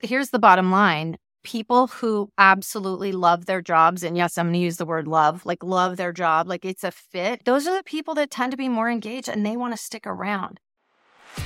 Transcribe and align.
here's 0.00 0.30
the 0.30 0.38
bottom 0.38 0.70
line 0.70 1.16
people 1.42 1.86
who 1.86 2.28
absolutely 2.38 3.12
love 3.12 3.46
their 3.46 3.62
jobs, 3.62 4.02
and 4.02 4.16
yes, 4.16 4.36
I'm 4.36 4.46
going 4.46 4.54
to 4.54 4.58
use 4.58 4.78
the 4.78 4.84
word 4.84 5.06
love, 5.06 5.46
like 5.46 5.62
love 5.62 5.96
their 5.96 6.12
job, 6.12 6.48
like 6.48 6.64
it's 6.64 6.82
a 6.82 6.90
fit, 6.90 7.44
those 7.44 7.68
are 7.68 7.76
the 7.76 7.84
people 7.84 8.14
that 8.16 8.32
tend 8.32 8.50
to 8.50 8.56
be 8.56 8.68
more 8.68 8.90
engaged 8.90 9.28
and 9.28 9.46
they 9.46 9.56
want 9.56 9.72
to 9.72 9.80
stick 9.80 10.08
around. 10.08 10.58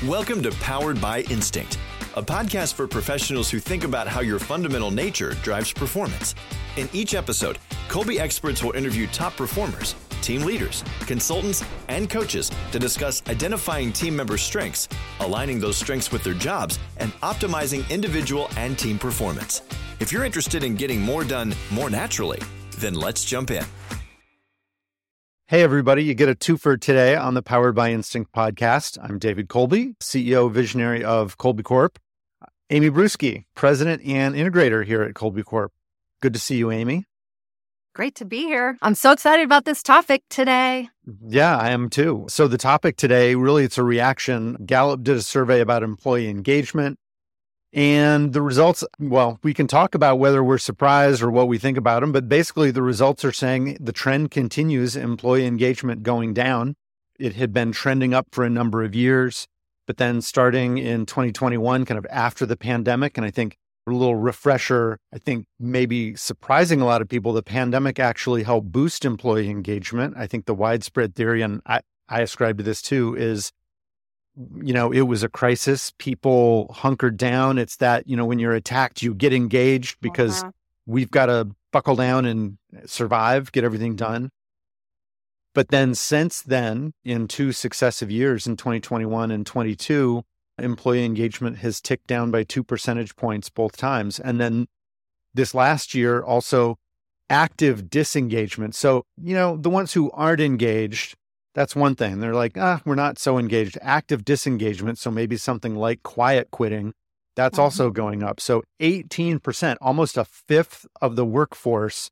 Welcome 0.06 0.42
to 0.44 0.52
Powered 0.52 1.00
by 1.02 1.20
Instinct, 1.22 1.78
a 2.16 2.22
podcast 2.22 2.74
for 2.74 2.88
professionals 2.88 3.50
who 3.50 3.58
think 3.58 3.84
about 3.84 4.08
how 4.08 4.22
your 4.22 4.38
fundamental 4.38 4.90
nature 4.90 5.34
drives 5.42 5.70
performance. 5.70 6.34
In 6.78 6.88
each 6.94 7.12
episode, 7.12 7.58
Kolbe 7.88 8.18
experts 8.18 8.62
will 8.62 8.72
interview 8.72 9.06
top 9.08 9.36
performers, 9.36 9.94
team 10.20 10.42
leaders, 10.42 10.84
consultants, 11.06 11.64
and 11.88 12.08
coaches 12.08 12.50
to 12.72 12.78
discuss 12.78 13.22
identifying 13.28 13.92
team 13.92 14.14
members' 14.14 14.42
strengths, 14.42 14.88
aligning 15.20 15.58
those 15.58 15.76
strengths 15.76 16.12
with 16.12 16.22
their 16.24 16.34
jobs, 16.34 16.78
and 16.98 17.12
optimizing 17.22 17.88
individual 17.90 18.48
and 18.56 18.78
team 18.78 18.98
performance. 18.98 19.62
If 20.00 20.12
you're 20.12 20.24
interested 20.24 20.64
in 20.64 20.76
getting 20.76 21.00
more 21.00 21.24
done 21.24 21.54
more 21.70 21.90
naturally, 21.90 22.40
then 22.78 22.94
let's 22.94 23.24
jump 23.24 23.50
in. 23.50 23.64
Hey, 25.50 25.62
everybody, 25.62 26.04
you 26.04 26.14
get 26.14 26.28
a 26.28 26.36
twofer 26.36 26.80
today 26.80 27.16
on 27.16 27.34
the 27.34 27.42
Powered 27.42 27.74
by 27.74 27.90
Instinct 27.90 28.32
podcast. 28.32 28.96
I'm 29.02 29.18
David 29.18 29.48
Kolbe, 29.48 29.96
CEO 29.98 30.48
visionary 30.48 31.02
of 31.02 31.38
Kolbe 31.38 31.64
Corp. 31.64 31.98
Amy 32.70 32.88
Bruske, 32.88 33.46
president 33.56 34.00
and 34.06 34.36
integrator 34.36 34.86
here 34.86 35.02
at 35.02 35.14
Kolbe 35.14 35.44
Corp. 35.44 35.72
Good 36.22 36.34
to 36.34 36.38
see 36.38 36.56
you, 36.56 36.70
Amy. 36.70 37.06
Great 37.94 38.14
to 38.16 38.24
be 38.24 38.42
here. 38.44 38.76
I'm 38.82 38.94
so 38.94 39.12
excited 39.12 39.44
about 39.44 39.64
this 39.64 39.82
topic 39.82 40.22
today. 40.30 40.88
Yeah, 41.26 41.56
I 41.56 41.70
am 41.70 41.90
too. 41.90 42.26
So 42.28 42.46
the 42.46 42.58
topic 42.58 42.96
today, 42.96 43.34
really, 43.34 43.64
it's 43.64 43.78
a 43.78 43.82
reaction. 43.82 44.56
Gallup 44.64 45.02
did 45.02 45.16
a 45.16 45.22
survey 45.22 45.60
about 45.60 45.82
employee 45.82 46.28
engagement 46.28 46.98
and 47.72 48.32
the 48.32 48.42
results, 48.42 48.82
well, 48.98 49.38
we 49.42 49.54
can 49.54 49.68
talk 49.68 49.94
about 49.94 50.18
whether 50.18 50.42
we're 50.42 50.58
surprised 50.58 51.22
or 51.22 51.30
what 51.30 51.46
we 51.46 51.56
think 51.56 51.78
about 51.78 52.00
them, 52.00 52.10
but 52.10 52.28
basically 52.28 52.70
the 52.72 52.82
results 52.82 53.24
are 53.24 53.32
saying 53.32 53.76
the 53.80 53.92
trend 53.92 54.32
continues, 54.32 54.96
employee 54.96 55.46
engagement 55.46 56.02
going 56.02 56.34
down. 56.34 56.74
It 57.18 57.34
had 57.34 57.52
been 57.52 57.70
trending 57.70 58.12
up 58.12 58.26
for 58.32 58.44
a 58.44 58.50
number 58.50 58.82
of 58.82 58.94
years, 58.94 59.46
but 59.86 59.98
then 59.98 60.20
starting 60.20 60.78
in 60.78 61.06
2021, 61.06 61.84
kind 61.84 61.98
of 61.98 62.06
after 62.10 62.44
the 62.44 62.56
pandemic, 62.56 63.16
and 63.16 63.24
I 63.24 63.30
think 63.30 63.56
little 63.96 64.16
refresher, 64.16 64.98
I 65.12 65.18
think 65.18 65.46
maybe 65.58 66.14
surprising 66.16 66.80
a 66.80 66.84
lot 66.84 67.02
of 67.02 67.08
people, 67.08 67.32
the 67.32 67.42
pandemic 67.42 67.98
actually 67.98 68.42
helped 68.42 68.72
boost 68.72 69.04
employee 69.04 69.50
engagement. 69.50 70.14
I 70.16 70.26
think 70.26 70.46
the 70.46 70.54
widespread 70.54 71.14
theory, 71.14 71.42
and 71.42 71.62
I, 71.66 71.80
I 72.08 72.20
ascribe 72.20 72.58
to 72.58 72.64
this 72.64 72.82
too, 72.82 73.14
is 73.16 73.52
you 74.62 74.72
know, 74.72 74.92
it 74.92 75.02
was 75.02 75.22
a 75.22 75.28
crisis. 75.28 75.92
People 75.98 76.72
hunkered 76.72 77.16
down. 77.16 77.58
It's 77.58 77.76
that, 77.76 78.06
you 78.08 78.16
know, 78.16 78.24
when 78.24 78.38
you're 78.38 78.54
attacked, 78.54 79.02
you 79.02 79.14
get 79.14 79.32
engaged 79.32 79.98
because 80.00 80.42
uh-huh. 80.42 80.52
we've 80.86 81.10
got 81.10 81.26
to 81.26 81.48
buckle 81.72 81.96
down 81.96 82.24
and 82.24 82.58
survive, 82.86 83.52
get 83.52 83.64
everything 83.64 83.96
done. 83.96 84.30
But 85.52 85.68
then 85.68 85.94
since 85.94 86.42
then, 86.42 86.92
in 87.04 87.26
two 87.26 87.52
successive 87.52 88.10
years, 88.10 88.46
in 88.46 88.56
2021 88.56 89.30
and 89.30 89.44
22, 89.44 90.22
employee 90.64 91.04
engagement 91.04 91.58
has 91.58 91.80
ticked 91.80 92.06
down 92.06 92.30
by 92.30 92.44
two 92.44 92.64
percentage 92.64 93.16
points 93.16 93.48
both 93.48 93.76
times. 93.76 94.18
And 94.18 94.40
then 94.40 94.66
this 95.34 95.54
last 95.54 95.94
year, 95.94 96.22
also 96.22 96.78
active 97.28 97.88
disengagement. 97.88 98.74
So, 98.74 99.04
you 99.16 99.34
know, 99.34 99.56
the 99.56 99.70
ones 99.70 99.92
who 99.92 100.10
aren't 100.12 100.40
engaged, 100.40 101.14
that's 101.54 101.76
one 101.76 101.94
thing. 101.94 102.20
They're 102.20 102.34
like, 102.34 102.58
ah, 102.58 102.80
we're 102.84 102.94
not 102.94 103.18
so 103.18 103.38
engaged. 103.38 103.78
Active 103.80 104.24
disengagement. 104.24 104.98
So 104.98 105.10
maybe 105.10 105.36
something 105.36 105.76
like 105.76 106.02
quiet 106.02 106.50
quitting, 106.50 106.92
that's 107.36 107.54
mm-hmm. 107.54 107.62
also 107.62 107.90
going 107.90 108.22
up. 108.22 108.40
So 108.40 108.62
18%, 108.80 109.76
almost 109.80 110.16
a 110.16 110.24
fifth 110.24 110.86
of 111.00 111.16
the 111.16 111.24
workforce 111.24 112.10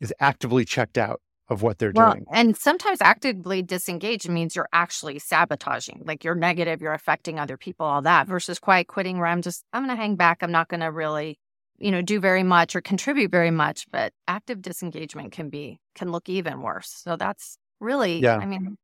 is 0.00 0.14
actively 0.20 0.64
checked 0.64 0.96
out 0.96 1.20
of 1.48 1.62
what 1.62 1.78
they're 1.78 1.92
well, 1.94 2.12
doing. 2.12 2.26
And 2.30 2.56
sometimes 2.56 3.00
actively 3.00 3.62
disengaged 3.62 4.28
means 4.28 4.54
you're 4.54 4.68
actually 4.72 5.18
sabotaging, 5.18 6.02
like 6.04 6.24
you're 6.24 6.34
negative, 6.34 6.82
you're 6.82 6.92
affecting 6.92 7.38
other 7.38 7.56
people, 7.56 7.86
all 7.86 8.02
that, 8.02 8.26
versus 8.26 8.58
quiet 8.58 8.86
quitting 8.86 9.18
where 9.18 9.26
I'm 9.26 9.42
just, 9.42 9.64
I'm 9.72 9.84
going 9.84 9.96
to 9.96 10.00
hang 10.00 10.16
back. 10.16 10.42
I'm 10.42 10.52
not 10.52 10.68
going 10.68 10.80
to 10.80 10.92
really, 10.92 11.38
you 11.78 11.90
know, 11.90 12.02
do 12.02 12.20
very 12.20 12.42
much 12.42 12.76
or 12.76 12.80
contribute 12.80 13.30
very 13.30 13.50
much. 13.50 13.86
But 13.90 14.12
active 14.26 14.60
disengagement 14.60 15.32
can 15.32 15.48
be, 15.48 15.80
can 15.94 16.12
look 16.12 16.28
even 16.28 16.60
worse. 16.60 16.90
So 16.90 17.16
that's, 17.16 17.56
really, 17.80 18.18
yeah. 18.18 18.36
I 18.36 18.44
mean, 18.44 18.76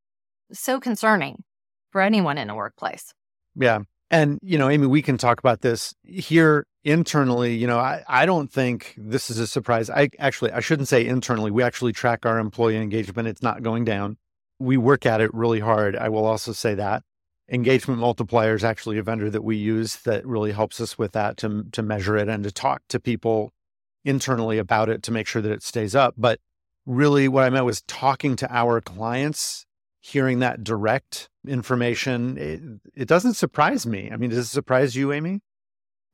so 0.52 0.78
concerning 0.78 1.42
for 1.90 2.00
anyone 2.00 2.38
in 2.38 2.48
a 2.48 2.54
workplace. 2.54 3.12
Yeah. 3.56 3.80
And, 4.14 4.38
you 4.42 4.58
know, 4.58 4.68
Amy, 4.68 4.86
we 4.86 5.02
can 5.02 5.18
talk 5.18 5.40
about 5.40 5.62
this 5.62 5.92
here 6.04 6.68
internally. 6.84 7.56
You 7.56 7.66
know, 7.66 7.80
I, 7.80 8.04
I 8.06 8.26
don't 8.26 8.48
think 8.48 8.94
this 8.96 9.28
is 9.28 9.40
a 9.40 9.46
surprise. 9.48 9.90
I 9.90 10.08
actually, 10.20 10.52
I 10.52 10.60
shouldn't 10.60 10.86
say 10.86 11.04
internally. 11.04 11.50
We 11.50 11.64
actually 11.64 11.92
track 11.92 12.24
our 12.24 12.38
employee 12.38 12.76
engagement. 12.76 13.26
It's 13.26 13.42
not 13.42 13.64
going 13.64 13.84
down. 13.84 14.16
We 14.60 14.76
work 14.76 15.04
at 15.04 15.20
it 15.20 15.34
really 15.34 15.58
hard. 15.58 15.96
I 15.96 16.10
will 16.10 16.26
also 16.26 16.52
say 16.52 16.76
that. 16.76 17.02
Engagement 17.50 17.98
Multiplier 17.98 18.54
is 18.54 18.62
actually 18.62 18.98
a 18.98 19.02
vendor 19.02 19.30
that 19.30 19.42
we 19.42 19.56
use 19.56 19.96
that 20.04 20.24
really 20.24 20.52
helps 20.52 20.80
us 20.80 20.96
with 20.96 21.10
that 21.10 21.36
to, 21.38 21.64
to 21.72 21.82
measure 21.82 22.16
it 22.16 22.28
and 22.28 22.44
to 22.44 22.52
talk 22.52 22.82
to 22.90 23.00
people 23.00 23.50
internally 24.04 24.58
about 24.58 24.88
it 24.88 25.02
to 25.02 25.10
make 25.10 25.26
sure 25.26 25.42
that 25.42 25.50
it 25.50 25.64
stays 25.64 25.96
up. 25.96 26.14
But 26.16 26.38
really 26.86 27.26
what 27.26 27.42
I 27.42 27.50
meant 27.50 27.64
was 27.64 27.82
talking 27.88 28.36
to 28.36 28.54
our 28.54 28.80
clients, 28.80 29.66
hearing 30.04 30.40
that 30.40 30.62
direct 30.62 31.30
information. 31.48 32.36
It, 32.36 32.60
it 32.94 33.08
doesn't 33.08 33.34
surprise 33.34 33.86
me. 33.86 34.10
I 34.12 34.18
mean, 34.18 34.28
does 34.28 34.38
it 34.40 34.50
surprise 34.50 34.94
you, 34.94 35.14
Amy? 35.14 35.40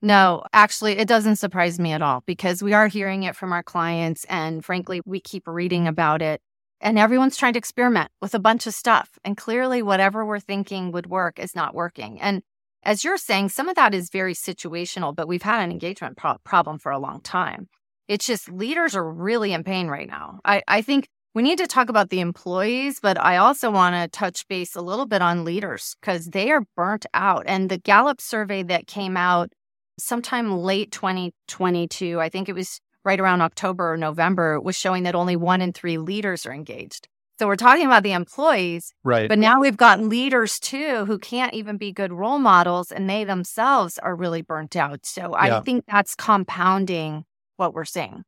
No, 0.00 0.44
actually, 0.52 0.96
it 0.96 1.08
doesn't 1.08 1.36
surprise 1.36 1.80
me 1.80 1.90
at 1.90 2.00
all 2.00 2.22
because 2.24 2.62
we 2.62 2.72
are 2.72 2.86
hearing 2.86 3.24
it 3.24 3.34
from 3.34 3.52
our 3.52 3.64
clients. 3.64 4.24
And 4.26 4.64
frankly, 4.64 5.00
we 5.04 5.18
keep 5.18 5.42
reading 5.48 5.88
about 5.88 6.22
it. 6.22 6.40
And 6.80 7.00
everyone's 7.00 7.36
trying 7.36 7.54
to 7.54 7.58
experiment 7.58 8.12
with 8.22 8.32
a 8.32 8.38
bunch 8.38 8.68
of 8.68 8.74
stuff. 8.74 9.18
And 9.24 9.36
clearly, 9.36 9.82
whatever 9.82 10.24
we're 10.24 10.38
thinking 10.38 10.92
would 10.92 11.08
work 11.08 11.40
is 11.40 11.56
not 11.56 11.74
working. 11.74 12.20
And 12.20 12.42
as 12.84 13.02
you're 13.02 13.18
saying, 13.18 13.48
some 13.48 13.68
of 13.68 13.74
that 13.74 13.92
is 13.92 14.08
very 14.08 14.34
situational, 14.34 15.14
but 15.14 15.26
we've 15.26 15.42
had 15.42 15.64
an 15.64 15.72
engagement 15.72 16.16
pro- 16.16 16.38
problem 16.44 16.78
for 16.78 16.92
a 16.92 16.98
long 17.00 17.20
time. 17.22 17.68
It's 18.06 18.26
just 18.26 18.48
leaders 18.48 18.94
are 18.94 19.12
really 19.12 19.52
in 19.52 19.64
pain 19.64 19.88
right 19.88 20.08
now. 20.08 20.38
I, 20.44 20.62
I 20.68 20.80
think 20.80 21.08
we 21.34 21.42
need 21.42 21.58
to 21.58 21.66
talk 21.66 21.88
about 21.88 22.10
the 22.10 22.20
employees, 22.20 22.98
but 23.00 23.18
I 23.20 23.36
also 23.36 23.70
want 23.70 23.94
to 23.94 24.08
touch 24.08 24.46
base 24.48 24.74
a 24.74 24.80
little 24.80 25.06
bit 25.06 25.22
on 25.22 25.44
leaders 25.44 25.96
because 26.00 26.26
they 26.26 26.50
are 26.50 26.62
burnt 26.76 27.06
out. 27.14 27.44
And 27.46 27.68
the 27.68 27.78
Gallup 27.78 28.20
survey 28.20 28.62
that 28.64 28.86
came 28.86 29.16
out 29.16 29.52
sometime 29.98 30.58
late 30.58 30.90
2022, 30.90 32.20
I 32.20 32.28
think 32.28 32.48
it 32.48 32.54
was 32.54 32.80
right 33.04 33.20
around 33.20 33.42
October 33.42 33.92
or 33.92 33.96
November, 33.96 34.60
was 34.60 34.76
showing 34.76 35.04
that 35.04 35.14
only 35.14 35.36
one 35.36 35.60
in 35.60 35.72
three 35.72 35.98
leaders 35.98 36.46
are 36.46 36.52
engaged. 36.52 37.06
So 37.38 37.46
we're 37.46 37.56
talking 37.56 37.86
about 37.86 38.02
the 38.02 38.12
employees, 38.12 38.92
right? 39.02 39.26
But 39.26 39.38
now 39.38 39.60
we've 39.60 39.76
got 39.76 40.00
leaders 40.00 40.58
too 40.58 41.06
who 41.06 41.18
can't 41.18 41.54
even 41.54 41.78
be 41.78 41.90
good 41.90 42.12
role 42.12 42.38
models, 42.38 42.92
and 42.92 43.08
they 43.08 43.24
themselves 43.24 43.98
are 43.98 44.14
really 44.14 44.42
burnt 44.42 44.76
out. 44.76 45.06
So 45.06 45.30
yeah. 45.30 45.58
I 45.58 45.60
think 45.60 45.84
that's 45.86 46.14
compounding 46.14 47.24
what 47.56 47.72
we're 47.72 47.86
seeing. 47.86 48.24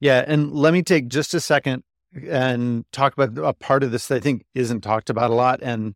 Yeah. 0.00 0.22
And 0.26 0.52
let 0.52 0.74
me 0.74 0.82
take 0.82 1.08
just 1.08 1.32
a 1.32 1.40
second 1.40 1.82
and 2.28 2.84
talk 2.92 3.16
about 3.16 3.36
a 3.38 3.52
part 3.52 3.82
of 3.82 3.90
this 3.90 4.08
that 4.08 4.16
I 4.16 4.20
think 4.20 4.44
isn't 4.54 4.82
talked 4.82 5.10
about 5.10 5.30
a 5.30 5.34
lot. 5.34 5.60
And 5.62 5.94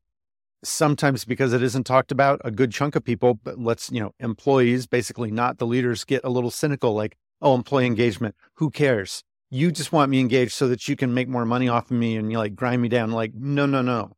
sometimes 0.65 1.25
because 1.25 1.53
it 1.53 1.63
isn't 1.63 1.85
talked 1.85 2.13
about, 2.13 2.41
a 2.45 2.51
good 2.51 2.73
chunk 2.73 2.97
of 2.97 3.05
people, 3.05 3.35
but 3.35 3.59
let's, 3.59 3.91
you 3.91 4.01
know, 4.01 4.13
employees, 4.19 4.87
basically 4.87 5.31
not 5.31 5.59
the 5.59 5.67
leaders, 5.67 6.05
get 6.05 6.25
a 6.25 6.31
little 6.31 6.51
cynical 6.51 6.95
like, 6.95 7.17
oh, 7.43 7.55
employee 7.55 7.87
engagement, 7.87 8.35
who 8.55 8.71
cares? 8.71 9.23
You 9.51 9.71
just 9.71 9.93
want 9.93 10.11
me 10.11 10.21
engaged 10.21 10.53
so 10.53 10.67
that 10.69 10.89
you 10.89 10.97
can 10.97 11.15
make 11.15 11.29
more 11.29 11.45
money 11.45 11.69
off 11.69 11.91
of 11.91 11.97
me 11.97 12.17
and 12.17 12.33
you 12.33 12.39
like 12.39 12.57
grind 12.57 12.83
me 12.83 12.89
down. 12.89 13.13
Like, 13.13 13.33
no, 13.35 13.67
no, 13.67 13.83
no. 13.83 14.13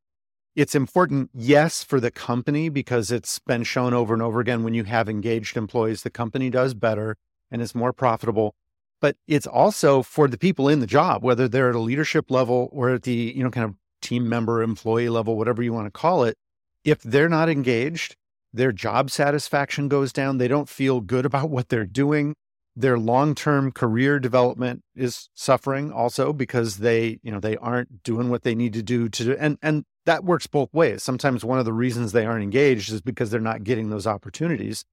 It's 0.56 0.75
important, 0.75 1.31
yes, 1.34 1.84
for 1.84 2.00
the 2.00 2.10
company 2.10 2.69
because 2.69 3.12
it's 3.12 3.38
been 3.38 3.62
shown 3.62 3.94
over 3.94 4.12
and 4.14 4.22
over 4.22 4.41
again 4.41 4.64
when 4.64 4.75
you 4.75 4.84
have 4.84 5.08
engaged 5.08 5.56
employees, 5.56 6.03
the 6.03 6.10
company 6.10 6.50
does 6.50 6.75
better 6.75 7.16
and 7.50 7.62
it's 7.62 7.75
more 7.75 7.93
profitable. 7.93 8.55
But 9.00 9.16
it's 9.26 9.46
also 9.46 10.02
for 10.02 10.26
the 10.26 10.38
people 10.38 10.68
in 10.68 10.80
the 10.80 10.86
job, 10.86 11.22
whether 11.22 11.46
they're 11.46 11.70
at 11.70 11.76
a 11.76 11.80
leadership 11.80 12.30
level 12.30 12.68
or 12.72 12.90
at 12.90 13.02
the, 13.02 13.32
you 13.36 13.44
know, 13.44 13.50
kind 13.50 13.64
of 13.64 13.74
team 14.02 14.28
member, 14.28 14.62
employee 14.62 15.08
level, 15.08 15.36
whatever 15.36 15.62
you 15.62 15.72
want 15.72 15.86
to 15.86 15.90
call 15.90 16.24
it. 16.24 16.36
If 16.84 17.02
they're 17.02 17.28
not 17.28 17.48
engaged, 17.48 18.16
their 18.52 18.72
job 18.72 19.10
satisfaction 19.10 19.88
goes 19.88 20.12
down. 20.12 20.38
They 20.38 20.48
don't 20.48 20.68
feel 20.68 21.00
good 21.00 21.26
about 21.26 21.50
what 21.50 21.68
they're 21.68 21.86
doing. 21.86 22.34
Their 22.74 22.98
long-term 22.98 23.72
career 23.72 24.20
development 24.20 24.82
is 24.94 25.28
suffering 25.34 25.92
also 25.92 26.32
because 26.32 26.78
they, 26.78 27.18
you 27.22 27.30
know, 27.30 27.40
they 27.40 27.56
aren't 27.56 28.02
doing 28.02 28.30
what 28.30 28.42
they 28.42 28.54
need 28.54 28.72
to 28.74 28.82
do 28.82 29.08
to 29.08 29.24
do. 29.24 29.36
And 29.38 29.58
and 29.62 29.84
that 30.06 30.24
works 30.24 30.46
both 30.46 30.72
ways. 30.72 31.02
Sometimes 31.02 31.44
one 31.44 31.58
of 31.58 31.64
the 31.64 31.72
reasons 31.72 32.12
they 32.12 32.24
aren't 32.24 32.42
engaged 32.42 32.92
is 32.92 33.00
because 33.00 33.30
they're 33.30 33.40
not 33.40 33.64
getting 33.64 33.90
those 33.90 34.06
opportunities. 34.06 34.84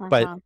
Uh-huh. 0.00 0.08
But 0.08 0.38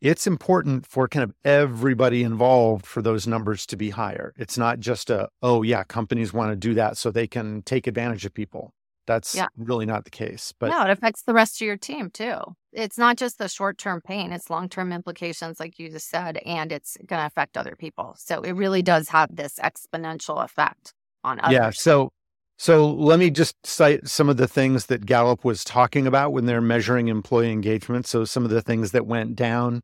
it's 0.00 0.26
important 0.26 0.86
for 0.86 1.08
kind 1.08 1.24
of 1.24 1.34
everybody 1.44 2.22
involved 2.22 2.86
for 2.86 3.02
those 3.02 3.26
numbers 3.26 3.66
to 3.66 3.76
be 3.76 3.90
higher. 3.90 4.32
It's 4.36 4.56
not 4.58 4.78
just 4.80 5.10
a, 5.10 5.28
oh, 5.42 5.62
yeah, 5.62 5.84
companies 5.84 6.32
want 6.32 6.52
to 6.52 6.56
do 6.56 6.74
that 6.74 6.96
so 6.96 7.10
they 7.10 7.26
can 7.26 7.62
take 7.62 7.86
advantage 7.86 8.24
of 8.24 8.32
people. 8.34 8.72
That's 9.06 9.34
Yeah. 9.34 9.46
really 9.56 9.86
not 9.86 10.04
the 10.04 10.10
case. 10.10 10.52
But 10.58 10.68
no, 10.70 10.82
it 10.84 10.90
affects 10.90 11.22
the 11.22 11.32
rest 11.32 11.60
of 11.60 11.66
your 11.66 11.78
team 11.78 12.10
too. 12.10 12.38
It's 12.72 12.98
not 12.98 13.16
just 13.16 13.38
the 13.38 13.48
short 13.48 13.78
term 13.78 14.02
pain, 14.02 14.32
it's 14.32 14.50
long 14.50 14.68
term 14.68 14.92
implications, 14.92 15.58
like 15.58 15.78
you 15.78 15.88
just 15.90 16.10
said, 16.10 16.36
and 16.44 16.70
it's 16.70 16.96
going 17.06 17.20
to 17.20 17.26
affect 17.26 17.56
other 17.56 17.74
people. 17.74 18.14
So 18.18 18.42
it 18.42 18.52
really 18.52 18.82
does 18.82 19.08
have 19.08 19.34
this 19.34 19.58
exponential 19.62 20.44
effect 20.44 20.92
on 21.24 21.40
others. 21.40 21.54
yeah, 21.54 21.70
so 21.70 22.12
so 22.58 22.90
let 22.90 23.18
me 23.18 23.30
just 23.30 23.54
cite 23.64 24.08
some 24.08 24.28
of 24.28 24.36
the 24.36 24.48
things 24.48 24.86
that 24.86 25.06
Gallup 25.06 25.44
was 25.44 25.64
talking 25.64 26.06
about 26.06 26.32
when 26.32 26.46
they're 26.46 26.60
measuring 26.60 27.06
employee 27.06 27.52
engagement. 27.52 28.06
So 28.06 28.24
some 28.24 28.44
of 28.44 28.50
the 28.50 28.60
things 28.60 28.90
that 28.90 29.06
went 29.06 29.36
down 29.36 29.80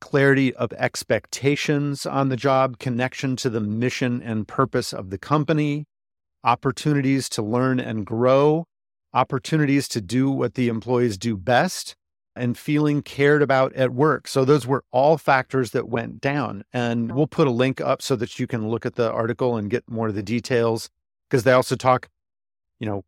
clarity 0.00 0.54
of 0.54 0.72
expectations 0.74 2.06
on 2.06 2.28
the 2.28 2.36
job, 2.36 2.78
connection 2.78 3.34
to 3.36 3.50
the 3.50 3.60
mission 3.60 4.22
and 4.22 4.46
purpose 4.46 4.92
of 4.92 5.10
the 5.10 5.18
company, 5.18 5.86
opportunities 6.44 7.28
to 7.30 7.42
learn 7.42 7.80
and 7.80 8.06
grow, 8.06 8.64
opportunities 9.12 9.88
to 9.88 10.00
do 10.00 10.30
what 10.30 10.54
the 10.54 10.68
employees 10.68 11.18
do 11.18 11.36
best, 11.36 11.96
and 12.36 12.56
feeling 12.56 13.02
cared 13.02 13.42
about 13.42 13.72
at 13.72 13.92
work. 13.92 14.28
So 14.28 14.44
those 14.44 14.66
were 14.66 14.84
all 14.92 15.18
factors 15.18 15.72
that 15.72 15.88
went 15.88 16.20
down. 16.20 16.62
And 16.72 17.12
we'll 17.12 17.26
put 17.26 17.48
a 17.48 17.52
link 17.52 17.80
up 17.80 18.00
so 18.00 18.14
that 18.16 18.38
you 18.38 18.46
can 18.46 18.68
look 18.68 18.86
at 18.86 18.94
the 18.94 19.10
article 19.10 19.56
and 19.56 19.68
get 19.68 19.90
more 19.90 20.08
of 20.08 20.14
the 20.14 20.22
details 20.22 20.88
because 21.28 21.42
they 21.42 21.52
also 21.52 21.74
talk, 21.74 22.08
you 22.80 22.86
know, 22.86 23.04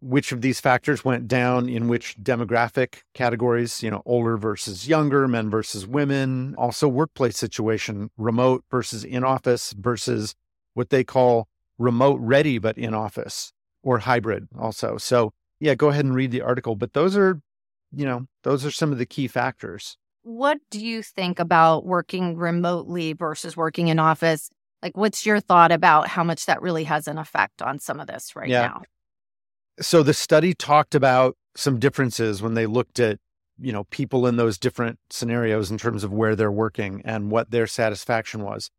which 0.00 0.30
of 0.30 0.42
these 0.42 0.60
factors 0.60 1.04
went 1.04 1.26
down 1.26 1.68
in 1.68 1.88
which 1.88 2.16
demographic 2.22 3.02
categories, 3.14 3.82
you 3.82 3.90
know, 3.90 4.02
older 4.04 4.36
versus 4.36 4.86
younger, 4.88 5.26
men 5.26 5.50
versus 5.50 5.86
women, 5.86 6.54
also 6.56 6.86
workplace 6.86 7.36
situation, 7.36 8.10
remote 8.16 8.64
versus 8.70 9.04
in 9.04 9.24
office 9.24 9.74
versus 9.76 10.34
what 10.74 10.90
they 10.90 11.02
call 11.02 11.48
remote 11.78 12.20
ready 12.20 12.58
but 12.58 12.78
in 12.78 12.94
office 12.94 13.52
or 13.82 13.98
hybrid 14.00 14.48
also. 14.58 14.98
So, 14.98 15.32
yeah, 15.60 15.74
go 15.74 15.88
ahead 15.88 16.04
and 16.04 16.14
read 16.14 16.30
the 16.30 16.42
article, 16.42 16.76
but 16.76 16.92
those 16.92 17.16
are, 17.16 17.40
you 17.92 18.04
know, 18.04 18.26
those 18.44 18.64
are 18.64 18.70
some 18.70 18.92
of 18.92 18.98
the 18.98 19.06
key 19.06 19.26
factors. 19.26 19.96
What 20.22 20.58
do 20.70 20.84
you 20.84 21.02
think 21.02 21.38
about 21.40 21.86
working 21.86 22.36
remotely 22.36 23.14
versus 23.14 23.56
working 23.56 23.88
in 23.88 23.98
office? 23.98 24.50
Like, 24.82 24.96
what's 24.96 25.26
your 25.26 25.40
thought 25.40 25.72
about 25.72 26.06
how 26.06 26.22
much 26.22 26.46
that 26.46 26.62
really 26.62 26.84
has 26.84 27.08
an 27.08 27.18
effect 27.18 27.62
on 27.62 27.80
some 27.80 27.98
of 27.98 28.06
this 28.06 28.36
right 28.36 28.48
Yeah. 28.48 28.62
now? 28.62 28.82
So 29.80 30.02
the 30.02 30.14
study 30.14 30.54
talked 30.54 30.94
about 30.94 31.36
some 31.54 31.78
differences 31.78 32.42
when 32.42 32.54
they 32.54 32.66
looked 32.66 33.00
at, 33.00 33.18
you 33.60 33.72
know, 33.72 33.84
people 33.84 34.26
in 34.26 34.36
those 34.36 34.58
different 34.58 34.98
scenarios 35.10 35.70
in 35.70 35.78
terms 35.78 36.04
of 36.04 36.12
where 36.12 36.36
they're 36.36 36.52
working 36.52 37.02
and 37.04 37.30
what 37.30 37.50
their 37.50 37.66
satisfaction 37.66 38.42
was. 38.42 38.70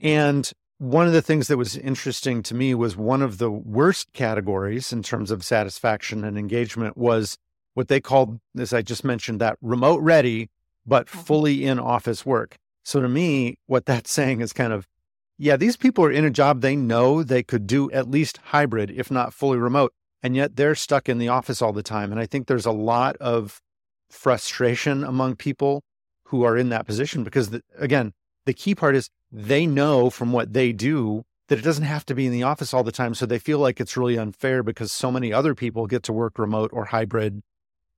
And 0.00 0.50
one 0.78 1.06
of 1.06 1.12
the 1.12 1.22
things 1.22 1.48
that 1.48 1.56
was 1.56 1.76
interesting 1.76 2.42
to 2.44 2.54
me 2.54 2.74
was 2.74 2.96
one 2.96 3.22
of 3.22 3.38
the 3.38 3.50
worst 3.50 4.12
categories 4.12 4.92
in 4.92 5.02
terms 5.02 5.30
of 5.30 5.44
satisfaction 5.44 6.22
and 6.24 6.36
engagement 6.36 6.96
was 6.96 7.38
what 7.74 7.88
they 7.88 8.00
called, 8.00 8.40
as 8.58 8.72
I 8.72 8.82
just 8.82 9.04
mentioned, 9.04 9.40
that 9.40 9.58
remote 9.62 10.00
ready, 10.02 10.50
but 10.86 11.06
Mhm. 11.06 11.26
fully 11.26 11.64
in 11.64 11.78
office 11.78 12.26
work. 12.26 12.56
So 12.84 13.00
to 13.00 13.08
me, 13.08 13.58
what 13.66 13.86
that's 13.86 14.10
saying 14.18 14.40
is 14.40 14.52
kind 14.52 14.72
of, 14.72 14.86
yeah, 15.38 15.56
these 15.56 15.76
people 15.76 16.04
are 16.04 16.12
in 16.12 16.24
a 16.24 16.30
job 16.30 16.60
they 16.60 16.76
know 16.76 17.22
they 17.22 17.42
could 17.42 17.66
do 17.66 17.90
at 17.90 18.10
least 18.10 18.38
hybrid, 18.44 18.90
if 18.90 19.10
not 19.10 19.34
fully 19.34 19.58
remote. 19.58 19.92
And 20.22 20.34
yet 20.34 20.56
they're 20.56 20.74
stuck 20.74 21.08
in 21.08 21.18
the 21.18 21.28
office 21.28 21.62
all 21.62 21.72
the 21.72 21.82
time. 21.82 22.10
And 22.10 22.20
I 22.20 22.26
think 22.26 22.46
there's 22.46 22.66
a 22.66 22.72
lot 22.72 23.16
of 23.16 23.60
frustration 24.10 25.04
among 25.04 25.36
people 25.36 25.82
who 26.26 26.42
are 26.42 26.56
in 26.56 26.70
that 26.70 26.86
position 26.86 27.22
because, 27.22 27.50
the, 27.50 27.62
again, 27.78 28.12
the 28.44 28.54
key 28.54 28.74
part 28.74 28.96
is 28.96 29.08
they 29.30 29.66
know 29.66 30.10
from 30.10 30.32
what 30.32 30.52
they 30.52 30.72
do 30.72 31.24
that 31.48 31.58
it 31.58 31.62
doesn't 31.62 31.84
have 31.84 32.04
to 32.06 32.14
be 32.14 32.26
in 32.26 32.32
the 32.32 32.42
office 32.42 32.74
all 32.74 32.82
the 32.82 32.90
time. 32.90 33.14
So 33.14 33.26
they 33.26 33.38
feel 33.38 33.58
like 33.58 33.80
it's 33.80 33.96
really 33.96 34.18
unfair 34.18 34.62
because 34.62 34.90
so 34.90 35.12
many 35.12 35.32
other 35.32 35.54
people 35.54 35.86
get 35.86 36.02
to 36.04 36.12
work 36.12 36.38
remote 36.38 36.70
or 36.72 36.86
hybrid. 36.86 37.42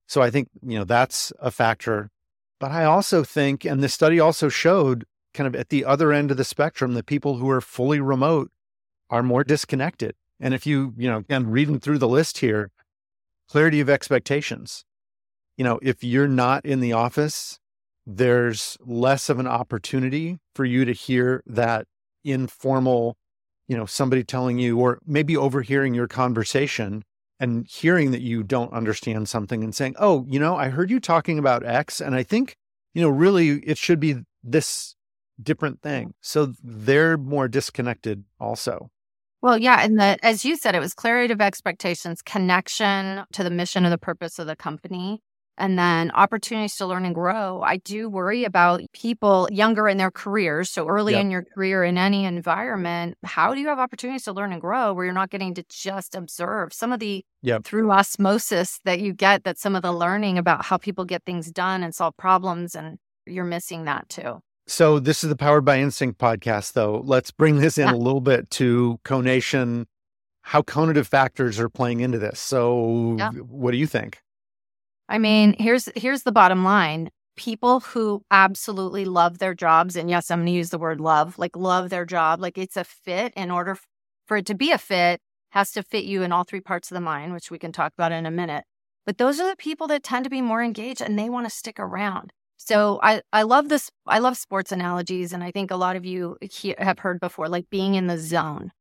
So 0.07 0.21
I 0.21 0.29
think, 0.29 0.49
you 0.61 0.77
know, 0.77 0.83
that's 0.83 1.33
a 1.39 1.49
factor. 1.49 2.09
But 2.59 2.71
I 2.71 2.83
also 2.83 3.23
think, 3.23 3.65
and 3.65 3.81
the 3.81 3.89
study 3.89 4.19
also 4.19 4.49
showed 4.49 5.05
kind 5.33 5.47
of 5.47 5.55
at 5.55 5.69
the 5.69 5.85
other 5.85 6.11
end 6.11 6.31
of 6.31 6.37
the 6.37 6.43
spectrum, 6.43 6.93
that 6.93 7.05
people 7.05 7.37
who 7.37 7.49
are 7.49 7.61
fully 7.61 7.99
remote 7.99 8.51
are 9.09 9.23
more 9.23 9.43
disconnected. 9.43 10.15
And 10.39 10.53
if 10.53 10.65
you, 10.65 10.93
you 10.97 11.09
know, 11.09 11.17
again, 11.17 11.49
reading 11.49 11.79
through 11.79 11.97
the 11.97 12.07
list 12.07 12.39
here, 12.39 12.71
clarity 13.49 13.79
of 13.79 13.89
expectations. 13.89 14.85
You 15.57 15.65
know, 15.65 15.79
if 15.81 16.03
you're 16.03 16.27
not 16.27 16.65
in 16.65 16.79
the 16.79 16.93
office, 16.93 17.59
there's 18.05 18.77
less 18.85 19.29
of 19.29 19.39
an 19.39 19.47
opportunity 19.47 20.37
for 20.55 20.65
you 20.65 20.85
to 20.85 20.93
hear 20.93 21.43
that 21.45 21.85
informal, 22.23 23.17
you 23.67 23.75
know, 23.75 23.85
somebody 23.85 24.23
telling 24.23 24.59
you, 24.59 24.79
or 24.79 24.99
maybe 25.05 25.35
overhearing 25.35 25.93
your 25.93 26.07
conversation 26.07 27.03
and 27.39 27.67
hearing 27.67 28.11
that 28.11 28.21
you 28.21 28.43
don't 28.43 28.73
understand 28.73 29.27
something 29.27 29.63
and 29.63 29.75
saying, 29.75 29.95
Oh, 29.99 30.25
you 30.27 30.39
know, 30.39 30.55
I 30.55 30.69
heard 30.69 30.91
you 30.91 30.99
talking 30.99 31.39
about 31.39 31.65
X, 31.65 31.99
and 31.99 32.15
I 32.15 32.23
think, 32.23 32.55
you 32.93 33.01
know, 33.01 33.09
really 33.09 33.59
it 33.59 33.77
should 33.77 33.99
be 33.99 34.23
this 34.43 34.95
different 35.41 35.81
thing. 35.81 36.13
So 36.21 36.53
they're 36.63 37.17
more 37.17 37.47
disconnected 37.47 38.25
also. 38.39 38.89
Well, 39.41 39.57
yeah. 39.57 39.83
And 39.83 39.97
the, 39.99 40.17
as 40.23 40.43
you 40.43 40.57
said, 40.57 40.75
it 40.75 40.79
was 40.79 40.93
clarity 40.93 41.31
of 41.33 41.39
expectations, 41.41 42.21
connection 42.21 43.23
to 43.31 43.43
the 43.43 43.49
mission 43.49 43.85
and 43.85 43.93
the 43.93 43.97
purpose 43.97 44.37
of 44.37 44.47
the 44.47 44.55
company, 44.55 45.21
and 45.57 45.79
then 45.79 46.11
opportunities 46.11 46.75
to 46.75 46.85
learn 46.85 47.05
and 47.05 47.15
grow. 47.15 47.61
I 47.61 47.77
do 47.77 48.09
worry 48.09 48.43
about 48.43 48.81
people 48.91 49.47
younger 49.51 49.87
in 49.87 49.97
their 49.97 50.11
careers. 50.11 50.69
So 50.69 50.87
early 50.87 51.13
Yep. 51.13 51.21
in 51.21 51.31
your 51.31 51.43
career 51.43 51.85
in 51.85 51.97
any 51.97 52.25
environment, 52.25 53.17
how 53.23 53.53
do 53.53 53.61
you 53.61 53.67
have 53.69 53.79
opportunities 53.79 54.23
to 54.23 54.33
learn 54.33 54.51
and 54.51 54.59
grow 54.61 54.93
where 54.93 55.05
you're 55.05 55.13
not 55.13 55.29
getting 55.29 55.53
to 55.53 55.63
just 55.69 56.15
observe 56.15 56.73
some 56.73 56.91
of 56.91 56.99
the 56.99 57.23
Yep. 57.41 57.63
through 57.63 57.91
osmosis 57.91 58.79
that 58.83 58.99
you 58.99 59.13
get, 59.13 59.45
that 59.45 59.57
some 59.57 59.75
of 59.75 59.81
the 59.83 59.93
learning 59.93 60.37
about 60.37 60.65
how 60.65 60.77
people 60.77 61.05
get 61.05 61.23
things 61.25 61.49
done 61.49 61.81
and 61.83 61.95
solve 61.95 62.17
problems, 62.17 62.75
and 62.75 62.99
you're 63.25 63.45
missing 63.45 63.85
that 63.85 64.09
too. 64.09 64.41
So 64.69 64.99
this 64.99 65.23
is 65.23 65.29
the 65.29 65.35
Powered 65.35 65.65
by 65.65 65.79
Instinct 65.79 66.19
podcast, 66.19 66.73
though. 66.73 67.01
Let's 67.03 67.31
bring 67.31 67.57
this 67.57 67.79
in 67.79 67.87
Yeah. 67.87 67.95
a 67.95 67.97
little 67.97 68.21
bit 68.21 68.51
to 68.51 68.99
conation, 69.03 69.87
how 70.43 70.61
conative 70.61 71.07
factors 71.07 71.59
are 71.59 71.69
playing 71.69 72.01
into 72.01 72.19
this. 72.19 72.39
So 72.39 73.15
Yeah. 73.17 73.31
what 73.31 73.71
do 73.71 73.77
you 73.77 73.87
think? 73.87 74.21
I 75.07 75.17
mean, 75.17 75.55
here's 75.57 75.89
here's 75.95 76.21
the 76.21 76.31
bottom 76.31 76.63
line. 76.63 77.09
People 77.35 77.79
who 77.79 78.21
absolutely 78.29 79.05
love 79.05 79.39
their 79.39 79.55
jobs, 79.55 79.95
and 79.95 80.07
yes, 80.07 80.29
I'm 80.29 80.39
going 80.39 80.47
to 80.47 80.51
use 80.51 80.69
the 80.69 80.77
word 80.77 81.01
love, 81.01 81.39
like 81.39 81.55
love 81.55 81.89
their 81.89 82.05
job, 82.05 82.39
like 82.39 82.57
it's 82.57 82.77
a 82.77 82.83
fit. 82.83 83.33
In 83.35 83.49
order 83.49 83.75
for 84.27 84.37
it 84.37 84.45
to 84.45 84.53
be 84.53 84.71
a 84.71 84.77
fit, 84.77 85.19
has 85.51 85.71
to 85.71 85.81
fit 85.81 86.05
you 86.05 86.21
in 86.21 86.31
all 86.31 86.43
three 86.43 86.61
parts 86.61 86.91
of 86.91 86.95
the 86.95 87.01
mind, 87.01 87.33
which 87.33 87.49
we 87.49 87.57
can 87.57 87.71
talk 87.71 87.93
about 87.93 88.11
in 88.11 88.27
a 88.27 88.31
minute. 88.31 88.65
But 89.05 89.17
those 89.17 89.39
are 89.39 89.49
the 89.49 89.55
people 89.55 89.87
that 89.87 90.03
tend 90.03 90.25
to 90.25 90.29
be 90.29 90.41
more 90.41 90.61
engaged, 90.61 91.01
and 91.01 91.17
they 91.17 91.27
want 91.29 91.47
to 91.47 91.49
stick 91.49 91.79
around. 91.79 92.33
So 92.61 92.99
I 93.01 93.21
I 93.33 93.43
love 93.43 93.69
this. 93.69 93.89
I 94.05 94.19
love 94.19 94.37
sports 94.37 94.71
analogies, 94.71 95.31
and 95.33 95.43
I 95.43 95.51
think 95.51 95.71
a 95.71 95.75
lot 95.77 95.95
of 95.95 96.05
you 96.05 96.37
he- 96.41 96.75
have 96.77 96.99
heard 96.99 97.19
before, 97.21 97.47
like 97.49 97.69
being 97.69 97.95
in 97.95 98.07
the 98.07 98.17
zone. 98.17 98.71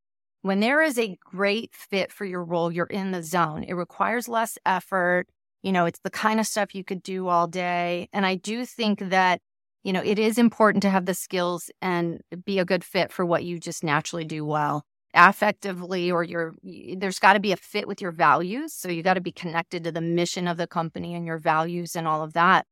When 0.43 0.61
there 0.61 0.83
is 0.83 0.99
a 0.99 1.17
great 1.25 1.75
fit 1.75 2.13
for 2.13 2.25
your 2.25 2.45
role, 2.45 2.73
you're 2.73 2.87
in 2.87 3.13
the 3.13 3.23
zone. 3.23 3.65
It 3.65 3.75
requires 3.75 4.29
less 4.29 4.59
effort 4.67 5.29
you 5.63 5.73
know, 5.73 5.87
it's 5.87 6.01
the 6.05 6.11
kind 6.11 6.41
of 6.41 6.47
stuff 6.47 6.75
you 6.75 6.85
could 6.85 7.03
do 7.03 7.29
all 7.29 7.47
day. 7.49 8.09
And 8.13 8.25
I 8.25 8.37
do 8.37 8.65
think 8.65 9.01
that, 9.11 9.41
you 9.85 9.93
know, 9.93 10.03
it 10.05 10.19
is 10.19 10.39
important 10.39 10.83
to 10.83 10.91
have 10.91 11.07
the 11.07 11.15
skills 11.15 11.71
and 11.83 12.21
be 12.47 12.59
a 12.61 12.65
good 12.65 12.85
fit 12.85 13.13
for 13.13 13.27
what 13.27 13.45
you 13.45 13.59
just 13.61 13.85
naturally 13.85 14.25
do 14.25 14.45
well. 14.45 14.85
Affectively, 15.17 16.13
or 16.13 16.23
your, 16.23 16.55
there's 16.97 17.19
got 17.19 17.33
to 17.35 17.41
be 17.41 17.53
a 17.53 17.57
fit 17.57 17.89
with 17.89 18.01
your 18.01 18.13
values. 18.13 18.73
So 18.73 18.89
you 18.89 19.03
got 19.03 19.15
to 19.15 19.21
be 19.21 19.33
connected 19.33 19.85
to 19.85 19.93
the 19.93 20.01
mission 20.01 20.47
of 20.49 20.59
the 20.59 20.69
company 20.69 21.15
and 21.15 21.27
your 21.27 21.39
values 21.39 21.97
and 21.97 22.07
all 22.07 22.23
of 22.23 22.35
that. 22.35 22.65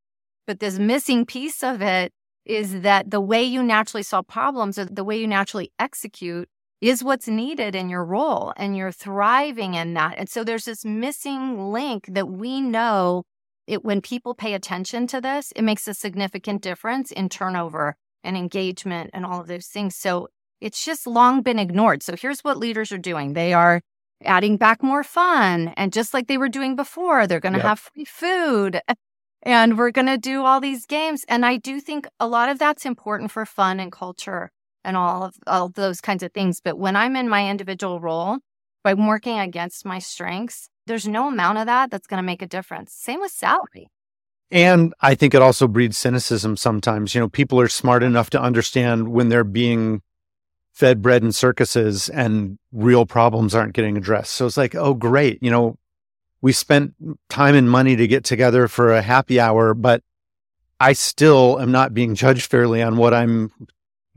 But 0.47 0.59
this 0.59 0.79
missing 0.79 1.25
piece 1.25 1.61
of 1.63 1.81
it 1.81 2.11
is 2.45 2.81
that 2.81 3.11
the 3.11 3.21
way 3.21 3.43
you 3.43 3.61
naturally 3.61 4.03
solve 4.03 4.27
problems 4.27 4.79
or 4.79 4.85
the 4.85 5.03
way 5.03 5.19
you 5.19 5.27
naturally 5.27 5.71
execute 5.77 6.47
is 6.79 7.03
what's 7.03 7.27
needed 7.27 7.75
in 7.75 7.89
your 7.89 8.05
role 8.05 8.53
and 8.55 8.77
you're 8.77 8.91
thriving 8.91 9.73
in 9.73 9.93
that. 9.95 10.15
And 10.17 10.29
so 10.29 10.43
there's 10.43 10.65
this 10.65 10.85
missing 10.85 11.71
link 11.71 12.05
that 12.07 12.29
we 12.29 12.61
know 12.61 13.23
it 13.67 13.83
when 13.83 13.99
people 14.01 14.33
pay 14.33 14.53
attention 14.53 15.07
to 15.07 15.19
this, 15.19 15.51
it 15.55 15.61
makes 15.63 15.87
a 15.87 15.93
significant 15.93 16.61
difference 16.61 17.11
in 17.11 17.27
turnover 17.27 17.95
and 18.23 18.37
engagement 18.37 19.09
and 19.13 19.25
all 19.25 19.41
of 19.41 19.47
those 19.47 19.67
things. 19.67 19.95
So 19.95 20.29
it's 20.61 20.85
just 20.85 21.05
long 21.05 21.41
been 21.41 21.59
ignored. 21.59 22.01
So 22.03 22.15
here's 22.15 22.41
what 22.41 22.57
leaders 22.57 22.91
are 22.93 22.97
doing. 22.97 23.33
They 23.33 23.53
are 23.53 23.81
adding 24.23 24.57
back 24.57 24.81
more 24.81 25.03
fun 25.03 25.73
and 25.77 25.91
just 25.91 26.13
like 26.13 26.27
they 26.27 26.37
were 26.37 26.49
doing 26.49 26.75
before, 26.75 27.27
they're 27.27 27.39
going 27.41 27.53
to 27.53 27.59
Yep. 27.59 27.65
have 27.67 27.79
free 27.79 28.05
food 28.05 28.79
and 29.43 29.77
we're 29.77 29.91
going 29.91 30.07
to 30.07 30.17
do 30.17 30.43
all 30.43 30.59
these 30.59 30.85
games. 30.85 31.23
And 31.27 31.45
I 31.45 31.57
do 31.57 31.79
think 31.79 32.07
a 32.19 32.27
lot 32.27 32.49
of 32.49 32.59
that's 32.59 32.85
important 32.85 33.31
for 33.31 33.45
fun 33.45 33.79
and 33.79 33.91
culture 33.91 34.51
and 34.83 34.95
all 34.97 35.23
of 35.23 35.35
all 35.45 35.69
those 35.69 36.01
kinds 36.01 36.23
of 36.23 36.33
things. 36.33 36.61
But 36.63 36.77
when 36.77 36.95
I'm 36.95 37.15
in 37.15 37.29
my 37.29 37.49
individual 37.49 37.99
role, 37.99 38.39
I'm 38.85 39.07
working 39.07 39.37
against 39.37 39.85
my 39.85 39.99
strengths, 39.99 40.69
there's 40.85 41.07
no 41.07 41.27
amount 41.27 41.57
of 41.57 41.65
that 41.65 41.91
that's 41.91 42.07
going 42.07 42.19
to 42.19 42.25
make 42.25 42.41
a 42.41 42.47
difference. 42.47 42.93
Same 42.93 43.19
with 43.19 43.31
salary. 43.31 43.89
And 44.49 44.93
I 45.01 45.13
think 45.13 45.33
it 45.33 45.41
also 45.41 45.67
breeds 45.67 45.97
cynicism 45.97 46.55
sometimes. 46.55 47.13
You 47.13 47.19
know, 47.21 47.29
people 47.29 47.59
are 47.59 47.67
smart 47.67 48.01
enough 48.01 48.29
to 48.31 48.41
understand 48.41 49.09
when 49.09 49.27
they're 49.27 49.43
being 49.43 50.01
fed 50.73 51.01
bread 51.01 51.21
and 51.21 51.35
circuses 51.35 52.07
and 52.07 52.57
real 52.71 53.05
problems 53.05 53.53
aren't 53.53 53.73
getting 53.73 53.97
addressed. 53.97 54.31
So 54.33 54.45
it's 54.45 54.57
like, 54.57 54.73
oh, 54.73 54.93
great. 54.93 55.41
You 55.41 55.51
know, 55.51 55.77
we 56.47 56.53
spent 56.53 56.93
time 57.27 57.55
and 57.55 57.69
money 57.69 57.97
to 57.97 58.07
get 58.07 58.23
together 58.23 58.69
for 58.69 58.93
a 58.93 59.01
happy 59.01 59.37
hour, 59.37 59.73
but 59.73 60.01
I 60.79 60.93
still 60.93 61.59
am 61.59 61.73
not 61.73 61.93
being 61.93 62.15
judged 62.15 62.49
fairly 62.49 62.81
on 62.81 62.95
what 62.95 63.13
I'm 63.13 63.51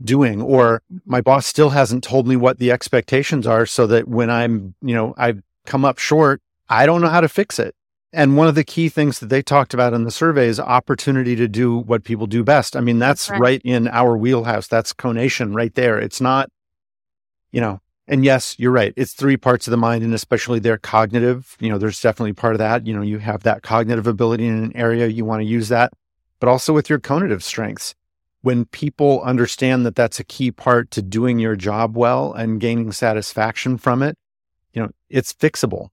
doing 0.01 0.41
or 0.41 0.81
my 1.05 1.19
boss 1.19 1.45
still 1.45 1.71
hasn't 1.71 2.05
told 2.05 2.25
me 2.25 2.37
what 2.37 2.57
the 2.57 2.71
expectations 2.71 3.45
are 3.45 3.65
so 3.65 3.85
that 3.87 4.07
when 4.07 4.29
I'm, 4.29 4.75
you 4.81 4.95
know, 4.95 5.13
I've 5.17 5.43
come 5.65 5.83
up 5.83 5.97
short, 5.97 6.41
I 6.69 6.85
don't 6.85 7.01
know 7.01 7.09
how 7.09 7.19
to 7.19 7.27
fix 7.27 7.59
it. 7.59 7.75
And 8.13 8.37
one 8.37 8.47
of 8.47 8.55
the 8.55 8.63
key 8.63 8.87
things 8.87 9.19
that 9.19 9.27
they 9.27 9.41
talked 9.41 9.73
about 9.73 9.93
in 9.93 10.05
the 10.05 10.09
survey 10.09 10.47
is 10.47 10.57
opportunity 10.57 11.35
to 11.35 11.49
do 11.49 11.79
what 11.79 12.05
people 12.05 12.27
do 12.27 12.45
best. 12.45 12.77
I 12.77 12.79
mean, 12.79 12.97
that's 12.97 13.29
right, 13.29 13.41
right 13.41 13.61
in 13.65 13.89
our 13.89 14.15
wheelhouse. 14.15 14.67
That's 14.67 14.93
conation 14.93 15.53
right 15.53 15.75
there. 15.75 15.99
It's 15.99 16.21
not, 16.21 16.49
you 17.51 17.59
know, 17.59 17.80
and 18.07 18.25
yes, 18.25 18.55
you're 18.57 18.71
right. 18.71 18.93
It's 18.97 19.13
three 19.13 19.37
parts 19.37 19.67
of 19.67 19.71
the 19.71 19.77
mind 19.77 20.03
and 20.03 20.13
especially 20.13 20.59
their 20.59 20.77
cognitive. 20.77 21.55
You 21.59 21.69
know, 21.69 21.77
there's 21.77 22.01
definitely 22.01 22.33
part 22.33 22.53
of 22.53 22.59
that. 22.59 22.85
You 22.85 22.93
know, 22.93 23.01
you 23.01 23.19
have 23.19 23.43
that 23.43 23.63
cognitive 23.63 24.07
ability 24.07 24.47
in 24.47 24.63
an 24.63 24.75
area, 24.75 25.07
you 25.07 25.25
want 25.25 25.41
to 25.41 25.47
use 25.47 25.69
that, 25.69 25.93
but 26.39 26.49
also 26.49 26.73
with 26.73 26.89
your 26.89 26.99
conative 26.99 27.41
strengths 27.41 27.95
when 28.41 28.65
people 28.65 29.21
understand 29.21 29.85
that 29.85 29.95
that's 29.95 30.19
a 30.19 30.23
key 30.23 30.51
part 30.51 30.91
to 30.91 31.01
doing 31.01 31.39
your 31.39 31.55
job 31.55 31.95
well 31.95 32.33
and 32.33 32.59
gaining 32.59 32.91
satisfaction 32.91 33.77
from 33.77 34.01
it, 34.01 34.17
you 34.73 34.81
know, 34.81 34.89
it's 35.09 35.33
fixable. 35.33 35.89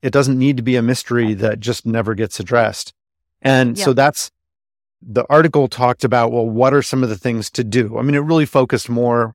It 0.00 0.12
doesn't 0.12 0.38
need 0.38 0.56
to 0.56 0.62
be 0.62 0.76
a 0.76 0.82
mystery 0.82 1.34
that 1.34 1.58
just 1.58 1.84
never 1.84 2.14
gets 2.14 2.38
addressed. 2.38 2.94
And 3.42 3.76
so 3.76 3.92
that's 3.92 4.30
the 5.02 5.24
article 5.28 5.68
talked 5.68 6.04
about, 6.04 6.32
well, 6.32 6.48
what 6.48 6.72
are 6.74 6.82
some 6.82 7.02
of 7.02 7.08
the 7.08 7.18
things 7.18 7.50
to 7.50 7.64
do? 7.64 7.98
I 7.98 8.02
mean, 8.02 8.14
it 8.14 8.18
really 8.18 8.46
focused 8.46 8.88
more, 8.88 9.34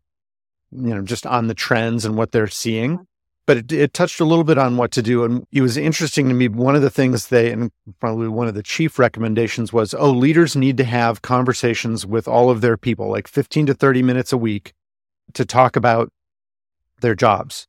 you 0.75 0.94
know, 0.94 1.01
just 1.01 1.25
on 1.25 1.48
the 1.48 1.53
trends 1.53 2.06
and 2.06 2.18
what 2.18 2.32
they're 2.32 2.48
seeing 2.48 2.94
uh-huh. 2.94 3.03
but 3.46 3.58
it, 3.58 3.72
it, 3.72 3.94
touched 3.94 4.20
a 4.20 4.25
little 4.25 4.44
bit 4.44 4.58
on 4.58 4.77
what 4.77 4.92
to 4.92 5.01
do. 5.01 5.24
And 5.24 5.46
it 5.51 5.62
was 5.62 5.77
interesting 5.77 6.27
to 6.30 6.34
me. 6.34 6.48
One 6.48 6.75
of 6.75 6.82
the 6.82 6.89
things 6.89 7.27
they, 7.27 7.51
and 7.51 7.72
probably 8.00 8.27
one 8.27 8.48
of 8.48 8.53
the 8.53 8.63
chief 8.63 8.98
recommendations 8.98 9.72
was, 9.72 9.94
oh, 9.94 10.12
leaders 10.12 10.56
need 10.56 10.77
to 10.77 10.84
have 10.84 11.22
conversations 11.22 12.06
with 12.06 12.27
all 12.27 12.50
of 12.50 12.62
their 12.62 12.77
people, 12.77 13.10
like 13.10 13.27
15 13.27 13.68
to 13.68 13.74
30 13.74 14.03
minutes 14.03 14.34
a 14.34 14.38
week 14.38 14.74
to 15.34 15.46
talk 15.46 15.75
about 15.75 16.12
their 17.01 17.15
jobs. 17.15 17.68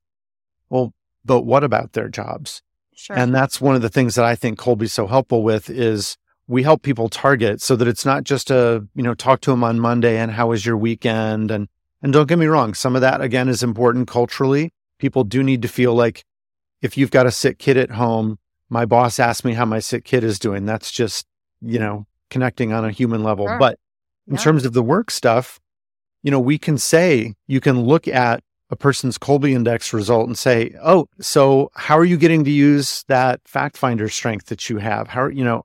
Well, 0.70 0.92
but 1.24 1.42
what 1.42 1.64
about 1.64 1.92
their 1.92 2.08
jobs? 2.08 2.62
Sure. 2.94 3.16
And 3.16 3.34
that's 3.34 3.60
one 3.60 3.74
of 3.74 3.82
the 3.82 3.88
things 3.88 4.14
that 4.14 4.24
I 4.24 4.36
think 4.36 4.58
Kolbe's 4.58 4.92
so 4.92 5.06
helpful 5.06 5.42
with 5.42 5.68
is 5.68 6.16
we 6.46 6.62
help 6.62 6.82
people 6.82 7.08
target 7.08 7.60
so 7.60 7.74
that 7.76 7.88
it's 7.88 8.04
not 8.04 8.24
just 8.24 8.50
a, 8.50 8.86
you 8.94 9.02
know, 9.02 9.14
talk 9.14 9.40
to 9.42 9.50
them 9.50 9.64
on 9.64 9.80
Monday 9.80 10.18
and 10.18 10.30
how 10.30 10.48
was 10.48 10.64
your 10.64 10.76
weekend? 10.76 11.50
And, 11.50 11.68
and 12.04 12.12
don't 12.12 12.28
get 12.28 12.38
me 12.38 12.46
wrong, 12.46 12.74
some 12.74 12.94
of 12.94 13.00
that 13.00 13.20
again 13.20 13.48
is 13.48 13.64
important 13.64 14.06
culturally 14.06 14.70
people 14.98 15.24
do 15.24 15.42
need 15.42 15.62
to 15.62 15.68
feel 15.68 15.94
like 15.94 16.24
if 16.80 16.96
you've 16.96 17.10
got 17.10 17.26
a 17.26 17.30
sick 17.30 17.58
kid 17.58 17.76
at 17.76 17.90
home, 17.90 18.38
my 18.68 18.84
boss 18.84 19.18
asked 19.18 19.44
me 19.44 19.52
how 19.52 19.64
my 19.64 19.78
sick 19.78 20.04
kid 20.04 20.24
is 20.24 20.38
doing. 20.38 20.66
That's 20.66 20.90
just, 20.90 21.26
you 21.60 21.78
know, 21.78 22.06
connecting 22.30 22.72
on 22.72 22.84
a 22.84 22.90
human 22.90 23.22
level. 23.22 23.46
Sure. 23.46 23.58
But 23.58 23.78
in 24.26 24.34
yeah. 24.34 24.40
terms 24.40 24.64
of 24.64 24.72
the 24.72 24.82
work 24.82 25.10
stuff, 25.10 25.60
you 26.22 26.30
know, 26.30 26.40
we 26.40 26.58
can 26.58 26.78
say, 26.78 27.34
you 27.46 27.60
can 27.60 27.82
look 27.82 28.08
at 28.08 28.42
a 28.70 28.76
person's 28.76 29.18
Kolbe 29.18 29.52
index 29.52 29.92
result 29.92 30.26
and 30.26 30.38
say, 30.38 30.74
oh, 30.82 31.06
so 31.20 31.70
how 31.74 31.98
are 31.98 32.04
you 32.04 32.16
getting 32.16 32.44
to 32.44 32.50
use 32.50 33.04
that 33.08 33.40
fact 33.46 33.76
finder 33.76 34.08
strength 34.08 34.46
that 34.46 34.70
you 34.70 34.78
have? 34.78 35.08
How, 35.08 35.24
are, 35.24 35.30
you 35.30 35.44
know, 35.44 35.64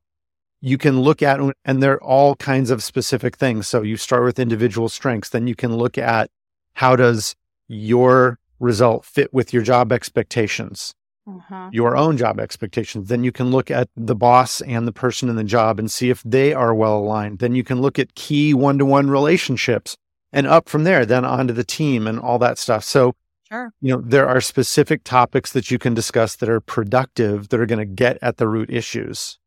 you 0.62 0.78
can 0.78 1.02
look 1.02 1.22
at, 1.22 1.40
and 1.66 1.82
there 1.82 1.94
are 1.94 2.04
all 2.04 2.36
kinds 2.36 2.70
of 2.70 2.84
specific 2.84 3.38
things. 3.38 3.68
So 3.68 3.82
you 3.82 3.98
start 3.98 4.24
with 4.24 4.40
individual 4.40 4.90
strengths, 4.90 5.30
then 5.30 5.48
you 5.48 5.56
can 5.56 5.76
look 5.76 5.98
at 5.98 6.30
how 6.74 6.96
does 6.96 7.36
your 7.68 8.40
result 8.60 9.06
fit 9.06 9.34
with 9.34 9.54
your 9.54 9.64
job 9.64 9.92
expectations, 9.92 10.94
uh-huh. 11.28 11.70
your 11.72 11.96
own 11.96 12.18
job 12.18 12.40
expectations. 12.40 13.08
Then 13.08 13.24
you 13.24 13.32
can 13.32 13.52
look 13.52 13.72
at 13.72 13.90
the 13.96 14.16
boss 14.16 14.62
and 14.62 14.88
the 14.88 14.92
person 14.92 15.30
in 15.30 15.36
the 15.36 15.44
job 15.44 15.80
and 15.80 15.90
see 15.90 16.10
if 16.10 16.22
they 16.24 16.54
are 16.54 16.74
well 16.74 16.98
aligned. 16.98 17.40
Then 17.40 17.56
you 17.56 17.64
can 17.64 17.82
look 17.82 17.98
at 17.98 18.16
key 18.16 18.54
one 18.54 18.78
to 18.80 18.86
one 18.86 19.10
relationships 19.10 19.96
and 20.32 20.46
up 20.46 20.70
from 20.70 20.84
there, 20.84 21.06
then 21.06 21.26
onto 21.26 21.54
the 21.54 21.64
team 21.64 22.06
and 22.06 22.20
all 22.20 22.38
that 22.40 22.58
stuff. 22.58 22.84
So, 22.84 23.16
sure. 23.50 23.72
you 23.82 23.96
know, 23.96 24.02
there 24.02 24.28
are 24.28 24.42
specific 24.42 25.04
topics 25.04 25.54
that 25.54 25.72
you 25.72 25.80
can 25.80 25.94
discuss 25.94 26.36
that 26.36 26.50
are 26.50 26.60
productive, 26.60 27.50
that 27.50 27.60
are 27.60 27.66
going 27.66 27.80
to 27.80 27.86
get 27.86 28.18
at 28.22 28.38
the 28.38 28.48
root 28.48 28.70
issues. 28.70 29.40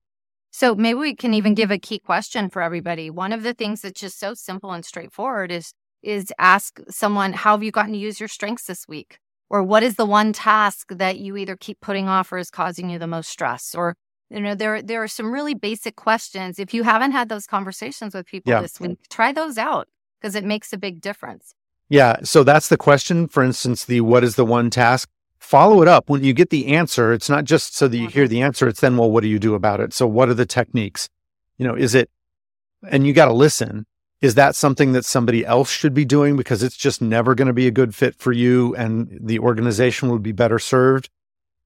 So 0.52 0.75
maybe 0.75 0.99
we 0.99 1.16
can 1.16 1.32
even 1.32 1.54
give 1.54 1.71
a 1.71 1.78
key 1.78 1.99
question 1.99 2.50
for 2.50 2.61
everybody. 2.61 3.09
One 3.09 3.32
of 3.32 3.42
the 3.42 3.54
things 3.54 3.80
that's 3.80 3.99
just 3.99 4.21
so 4.21 4.35
simple 4.35 4.71
and 4.73 4.85
straightforward 4.85 5.50
is 5.50 5.73
is 6.02 6.32
ask 6.38 6.80
someone, 6.88 7.32
How 7.32 7.52
have 7.52 7.62
you 7.62 7.71
gotten 7.71 7.92
to 7.92 7.99
use 7.99 8.21
your 8.21 8.28
strengths 8.28 8.66
this 8.66 8.87
week? 8.87 9.18
Or 9.49 9.62
what 9.62 9.82
is 9.82 9.97
the 9.97 10.06
one 10.06 10.32
task 10.32 10.88
that 10.90 11.18
you 11.18 11.37
either 11.37 11.56
keep 11.56 11.80
putting 11.80 12.09
off 12.09 12.32
or 12.32 12.38
is 12.38 12.50
causing 12.50 12.90
you 12.90 12.99
the 12.99 13.06
most 13.06 13.30
stress? 13.30 13.75
Or, 13.75 13.97
you 14.30 14.40
know, 14.40 14.54
there, 14.54 14.82
there 14.82 15.02
are 15.02 15.09
some 15.09 15.32
really 15.32 15.54
basic 15.54 15.94
questions. 15.94 16.59
If 16.59 16.73
you 16.75 16.82
haven't 16.85 17.12
had 17.12 17.28
those 17.28 17.47
conversations 17.47 18.14
with 18.14 18.26
people 18.26 18.50
yeah. 18.50 18.62
this 18.62 18.80
week, 18.80 18.99
try 19.11 19.32
those 19.32 19.59
out 19.59 19.88
because 20.21 20.35
it 20.35 20.44
makes 20.44 20.73
a 20.73 20.78
big 20.78 21.00
difference. 21.00 21.54
Yeah. 21.88 22.16
So 22.25 22.42
that's 22.44 22.68
the 22.68 22.78
question. 22.78 23.28
For 23.28 23.42
instance, 23.42 23.85
the 23.85 24.00
what 24.00 24.25
is 24.25 24.37
the 24.37 24.47
one 24.47 24.71
task? 24.71 25.11
Follow 25.43 25.83
it 25.83 25.89
up. 25.89 26.09
When 26.09 26.25
you 26.25 26.33
get 26.33 26.51
the 26.51 26.69
answer, 26.69 27.13
it's 27.13 27.29
not 27.29 27.45
just 27.45 27.77
so 27.77 27.89
that 27.89 27.97
you 27.97 28.09
hear 28.09 28.25
mm-hmm. 28.25 28.31
the 28.31 28.43
answer, 28.43 28.69
it's 28.69 28.81
then, 28.81 28.97
well, 28.97 29.11
what 29.11 29.23
do 29.23 29.29
you 29.29 29.39
do 29.39 29.55
about 29.55 29.81
it? 29.81 29.93
So, 29.93 30.07
what 30.07 30.29
are 30.29 30.35
the 30.35 30.47
techniques? 30.47 31.09
You 31.59 31.67
know, 31.67 31.75
is 31.75 31.95
it, 31.95 32.11
and 32.89 33.07
you 33.07 33.13
got 33.13 33.27
to 33.27 33.33
listen 33.33 33.87
is 34.23 34.37
that 34.37 34.55
something 34.55 34.93
that 34.93 35.05
somebody 35.05 35.45
else 35.45 35.69
should 35.69 35.93
be 35.93 36.05
doing 36.05 36.37
because 36.37 36.63
it's 36.63 36.77
just 36.77 37.03
never 37.03 37.35
going 37.35 37.49
to 37.49 37.53
be 37.53 37.67
a 37.67 37.73
good 37.73 37.93
fit 37.93 38.15
for 38.15 38.31
you 38.33 38.75
and 38.77 39.19
the 39.21 39.41
organization 39.41 40.11
would 40.11 40.23
be 40.23 40.31
better 40.31 40.61
served? 40.61 41.11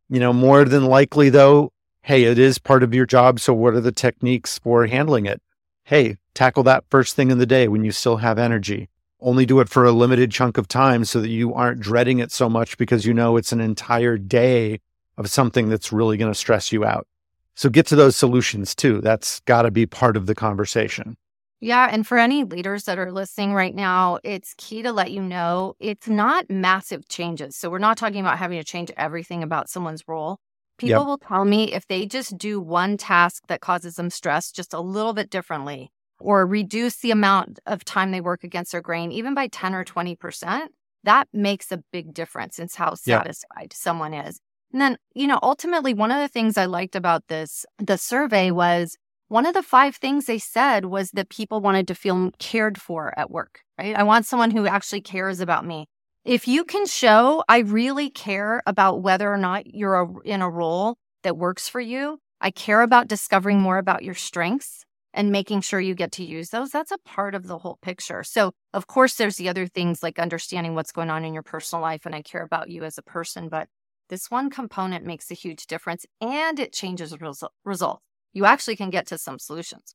You 0.09 0.19
know, 0.19 0.33
more 0.33 0.65
than 0.65 0.87
likely 0.87 1.29
though, 1.29 1.71
hey, 2.01 2.25
it 2.25 2.39
is 2.39 2.59
part 2.59 2.83
of 2.83 2.95
your 2.95 3.05
job. 3.05 3.41
So 3.41 3.53
what 3.53 3.75
are 3.75 3.81
the 3.81 3.93
techniques 3.93 4.59
for 4.59 4.87
handling 4.87 5.27
it? 5.27 5.43
Hey, 5.85 6.17
tackle 6.33 6.63
that 6.63 6.85
first 6.89 7.15
thing 7.15 7.31
in 7.31 7.37
the 7.37 7.47
day 7.47 7.69
when 7.69 7.85
you 7.85 7.93
still 7.93 8.17
have 8.17 8.39
energy. 8.39 8.89
Only 9.27 9.45
do 9.45 9.59
it 9.59 9.69
for 9.69 9.85
a 9.85 9.91
limited 9.91 10.31
chunk 10.31 10.57
of 10.57 10.69
time 10.69 11.05
so 11.05 11.21
that 11.21 11.31
you 11.31 11.53
aren't 11.53 11.81
dreading 11.81 12.21
it 12.21 12.31
so 12.31 12.49
much 12.49 12.79
because 12.79 13.05
you 13.05 13.13
know 13.13 13.37
it's 13.37 13.51
an 13.51 13.61
entire 13.61 14.17
day 14.17 14.79
of 15.19 15.29
something 15.29 15.69
that's 15.69 15.93
really 15.93 16.17
going 16.17 16.31
to 16.31 16.39
stress 16.39 16.71
you 16.71 16.85
out. 16.85 17.09
So 17.57 17.69
get 17.69 17.89
to 17.89 17.97
those 17.97 18.17
solutions 18.17 18.73
too. 18.73 19.01
That's 19.01 19.41
got 19.41 19.63
to 19.63 19.73
be 19.73 19.85
part 19.85 20.17
of 20.17 20.27
the 20.27 20.37
conversation. 20.37 21.17
Yeah. 21.59 21.89
And 21.91 22.07
for 22.07 22.19
any 22.19 22.45
leaders 22.45 22.85
that 22.85 23.01
are 23.01 23.11
listening 23.11 23.53
right 23.53 23.75
now, 23.75 24.21
it's 24.23 24.55
key 24.59 24.83
to 24.83 24.93
let 24.93 25.11
you 25.11 25.23
know 25.23 25.75
it's 25.81 26.07
not 26.07 26.49
massive 26.49 27.09
changes. 27.09 27.57
So 27.57 27.69
we're 27.69 27.79
not 27.79 27.99
talking 27.99 28.21
about 28.21 28.39
having 28.39 28.61
to 28.61 28.65
change 28.65 28.93
everything 28.97 29.43
about 29.43 29.69
someone's 29.69 30.05
role. 30.07 30.39
People 30.79 31.01
yep. 31.01 31.07
will 31.07 31.19
tell 31.19 31.45
me 31.45 31.73
if 31.73 31.89
they 31.89 32.07
just 32.07 32.39
do 32.39 32.61
one 32.61 32.97
task 32.97 33.43
that 33.49 33.61
causes 33.61 33.97
them 33.97 34.11
stress 34.11 34.53
just 34.53 34.73
a 34.73 34.81
little 34.81 35.15
bit 35.15 35.31
differently 35.31 35.91
or 36.21 36.47
reduce 36.47 36.97
the 36.97 37.11
amount 37.11 37.59
of 37.67 37.85
time 37.85 38.11
they 38.11 38.21
work 38.21 38.45
against 38.45 38.73
their 38.73 38.81
grain, 38.81 39.13
even 39.13 39.35
by 39.35 39.49
10 39.49 39.75
or 39.75 39.85
20%, 39.85 40.69
that 41.05 41.29
makes 41.33 41.71
a 41.71 41.83
big 41.93 42.15
difference 42.15 42.59
in 42.59 42.69
how 42.75 42.95
satisfied 42.95 43.63
yep. 43.63 43.73
someone 43.73 44.15
is. 44.15 44.41
And 44.73 44.81
then, 44.81 44.99
you 45.15 45.27
know, 45.27 45.39
ultimately, 45.43 45.95
one 45.95 46.11
of 46.11 46.21
the 46.21 46.29
things 46.29 46.59
I 46.59 46.67
liked 46.67 46.97
about 46.97 47.29
this, 47.29 47.65
the 47.79 47.97
survey 47.97 48.51
was 48.51 48.97
one 49.29 49.47
of 49.47 49.55
the 49.55 49.63
five 49.63 49.97
things 49.97 50.27
they 50.27 50.39
said 50.39 50.87
was 50.87 51.11
that 51.13 51.29
people 51.29 51.61
wanted 51.61 51.89
to 51.89 51.95
feel 51.95 52.31
cared 52.39 52.81
for 52.81 53.17
at 53.19 53.31
work, 53.31 53.61
right? 53.79 53.97
I 53.97 54.03
want 54.03 54.27
someone 54.27 54.51
who 54.51 54.67
actually 54.67 55.01
cares 55.01 55.41
about 55.41 55.65
me. 55.65 55.87
If 56.25 56.49
you 56.49 56.65
can 56.65 56.87
show 56.87 57.45
I 57.49 57.59
really 57.59 58.11
care 58.11 58.63
about 58.67 59.03
whether 59.03 59.33
or 59.33 59.39
not 59.39 59.75
you're 59.75 60.01
a, 60.01 60.09
in 60.25 60.43
a 60.43 60.51
role 60.51 60.97
that 61.23 61.37
works 61.37 61.69
for 61.69 61.81
you, 61.81 62.19
I 62.41 62.51
care 62.51 62.83
about 62.83 63.09
discovering 63.09 63.61
more 63.61 63.79
about 63.79 64.03
your 64.03 64.15
strengths 64.15 64.86
and 65.17 65.33
making 65.33 65.63
sure 65.63 65.81
you 65.81 65.97
get 65.97 66.13
to 66.13 66.25
use 66.25 66.51
those, 66.51 66.71
that's 66.71 66.93
a 66.93 66.99
part 66.99 67.35
of 67.35 67.49
the 67.49 67.59
whole 67.59 67.79
picture. 67.83 68.23
So, 68.23 68.53
of 68.73 68.87
course, 68.87 69.17
there's 69.17 69.37
the 69.37 69.49
other 69.49 69.67
things 69.67 70.01
like 70.01 70.21
understanding 70.21 70.77
what's 70.77 70.93
going 70.93 71.11
on 71.11 71.25
in 71.25 71.35
your 71.35 71.43
personal 71.43 71.83
life, 71.83 72.07
and 72.07 72.15
I 72.15 72.23
care 72.23 72.43
about 72.43 72.71
you 72.71 72.85
as 72.85 72.99
a 72.99 73.03
person, 73.03 73.49
but 73.49 73.67
this 74.09 74.31
one 74.31 74.51
component 74.51 75.05
makes 75.05 75.33
a 75.33 75.35
huge 75.35 75.67
difference 75.67 76.07
and 76.21 76.61
it 76.61 76.73
changes 76.73 77.13
resu- 77.13 77.49
results 77.65 78.03
you 78.37 78.45
actually 78.45 78.77
can 78.77 78.91
get 78.91 79.07
to 79.07 79.17
some 79.17 79.39
solutions. 79.39 79.95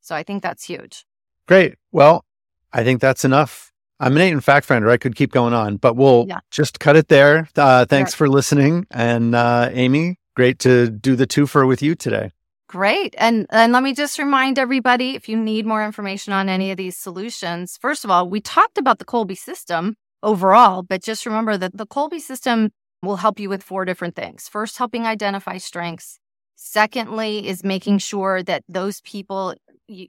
So 0.00 0.16
I 0.16 0.24
think 0.24 0.42
that's 0.42 0.64
huge. 0.64 1.06
Great. 1.46 1.76
Well, 1.92 2.24
I 2.72 2.82
think 2.82 3.00
that's 3.00 3.24
enough. 3.24 3.72
I'm 4.00 4.16
an 4.16 4.22
Aiton 4.22 4.42
fact 4.42 4.66
finder. 4.66 4.90
I 4.90 4.96
could 4.96 5.14
keep 5.14 5.30
going 5.30 5.54
on, 5.54 5.76
but 5.76 5.94
we'll 5.94 6.26
yeah. 6.28 6.40
just 6.50 6.80
cut 6.80 6.96
it 6.96 7.06
there. 7.06 7.48
Uh, 7.54 7.86
thanks 7.86 8.12
for 8.12 8.28
listening. 8.28 8.88
And 8.90 9.36
uh, 9.36 9.70
Amy, 9.72 10.18
great 10.34 10.58
to 10.60 10.90
do 10.90 11.14
the 11.14 11.28
twofer 11.28 11.66
with 11.66 11.80
you 11.80 11.94
today. 11.94 12.32
Great. 12.76 13.14
And 13.16 13.46
and 13.48 13.72
let 13.72 13.82
me 13.82 13.94
just 13.94 14.18
remind 14.18 14.58
everybody 14.58 15.14
if 15.14 15.30
you 15.30 15.36
need 15.38 15.64
more 15.64 15.82
information 15.82 16.34
on 16.34 16.50
any 16.50 16.70
of 16.70 16.76
these 16.76 16.94
solutions, 16.94 17.78
first 17.80 18.04
of 18.04 18.10
all, 18.10 18.28
we 18.28 18.38
talked 18.38 18.76
about 18.76 18.98
the 18.98 19.04
Kolbe 19.06 19.34
system 19.34 19.94
overall, 20.22 20.82
but 20.82 21.02
just 21.02 21.24
remember 21.24 21.56
that 21.56 21.74
the 21.74 21.86
Kolbe 21.86 22.20
system 22.20 22.68
will 23.02 23.16
help 23.16 23.40
you 23.40 23.48
with 23.48 23.62
four 23.62 23.86
different 23.86 24.14
things. 24.14 24.46
First, 24.46 24.76
helping 24.76 25.06
identify 25.06 25.56
strengths. 25.56 26.18
Secondly, 26.54 27.48
is 27.48 27.64
making 27.64 27.96
sure 27.96 28.42
that 28.42 28.62
those 28.68 29.00
people 29.00 29.54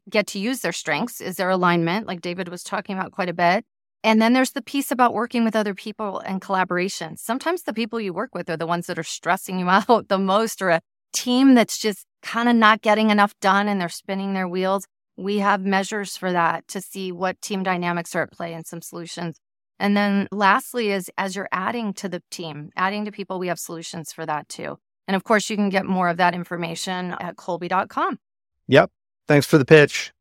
get 0.10 0.28
to 0.28 0.40
use 0.40 0.60
their 0.60 0.74
strengths, 0.74 1.22
is 1.22 1.38
their 1.38 1.50
alignment, 1.50 2.06
like 2.06 2.20
David 2.20 2.50
was 2.50 2.64
talking 2.64 2.98
about 2.98 3.14
quite 3.14 3.30
a 3.30 3.34
bit. 3.34 3.64
And 4.04 4.22
then 4.22 4.34
there's 4.34 4.52
the 4.52 4.62
piece 4.62 4.92
about 4.92 5.14
working 5.14 5.46
with 5.46 5.56
other 5.56 5.74
people 5.74 6.20
and 6.20 6.42
collaboration. 6.42 7.16
Sometimes 7.16 7.64
the 7.64 7.74
people 7.74 8.02
you 8.02 8.12
work 8.12 8.36
with 8.36 8.50
are 8.50 8.58
the 8.58 8.68
ones 8.68 8.88
that 8.88 9.00
are 9.00 9.04
stressing 9.04 9.58
you 9.58 9.70
out 9.90 10.10
the 10.10 10.20
most 10.20 10.62
or 10.62 10.70
a 10.70 10.82
team 11.14 11.56
that's 11.56 11.78
just 11.78 12.06
kind 12.28 12.50
of 12.50 12.56
not 12.56 12.82
getting 12.82 13.10
enough 13.10 13.34
done 13.40 13.68
and 13.68 13.80
they're 13.80 13.90
spinning 13.90 14.34
their 14.34 14.48
wheels, 14.48 14.86
we 15.16 15.40
have 15.40 15.62
measures 15.62 16.16
for 16.16 16.32
that 16.32 16.68
to 16.68 16.82
see 16.82 17.12
what 17.12 17.42
team 17.42 17.64
dynamics 17.64 18.14
are 18.16 18.24
at 18.24 18.32
play 18.32 18.54
and 18.54 18.68
some 18.68 18.82
solutions. 18.82 19.40
And 19.80 19.96
then 19.96 20.28
lastly 20.32 20.92
is 20.92 21.10
as 21.18 21.36
you're 21.36 21.50
adding 21.52 21.94
to 21.94 22.10
the 22.10 22.22
team, 22.30 22.72
adding 22.76 23.06
to 23.06 23.12
people, 23.12 23.40
we 23.40 23.48
have 23.48 23.60
solutions 23.60 24.12
for 24.12 24.26
that 24.26 24.50
too. 24.50 24.78
And 25.08 25.16
of 25.16 25.24
course, 25.24 25.50
you 25.50 25.56
can 25.56 25.70
get 25.70 25.86
more 25.86 26.10
of 26.10 26.18
that 26.18 26.36
information 26.36 27.16
at 27.20 27.38
Kolbe.com. 27.38 28.20
Yep. 28.68 28.92
Thanks 29.28 29.48
for 29.48 29.58
the 29.58 29.66
pitch. 29.66 30.12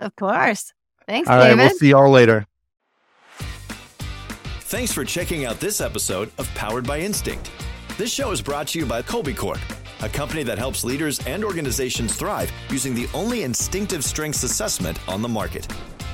Of 0.00 0.14
course. 0.16 0.72
Thanks, 1.06 1.28
all 1.28 1.38
David. 1.38 1.58
right, 1.58 1.64
we'll 1.64 1.78
see 1.78 1.90
y'all 1.90 2.10
later. 2.10 2.46
Thanks 4.72 4.92
for 4.92 5.04
checking 5.04 5.44
out 5.44 5.60
this 5.60 5.80
episode 5.80 6.30
of 6.38 6.48
Powered 6.54 6.86
by 6.86 7.00
Instinct. 7.00 7.50
This 7.98 8.10
show 8.12 8.30
is 8.30 8.40
brought 8.40 8.68
to 8.68 8.78
you 8.78 8.86
by 8.86 9.02
Kolbe 9.02 9.36
Corp, 9.36 9.58
a 10.02 10.08
company 10.08 10.42
that 10.42 10.58
helps 10.58 10.84
leaders 10.84 11.18
and 11.26 11.44
organizations 11.44 12.14
thrive 12.14 12.50
using 12.70 12.94
the 12.94 13.08
only 13.14 13.42
instinctive 13.42 14.04
strengths 14.04 14.42
assessment 14.42 14.98
on 15.08 15.22
the 15.22 15.28
market. 15.28 15.66